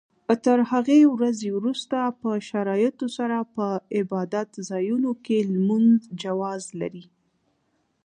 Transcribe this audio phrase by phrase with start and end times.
[0.45, 3.65] تر هغې ورځې وروسته په شرایطو سره په
[3.99, 5.93] عبادت ځایونو کې لمونځ
[6.23, 7.05] جواز لري.